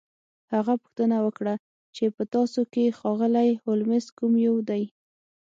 [0.53, 1.53] هغه پوښتنه وکړه
[1.95, 4.83] چې په تاسو کې ښاغلی هولمز کوم یو دی